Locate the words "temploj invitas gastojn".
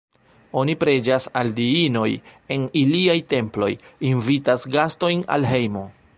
3.35-5.25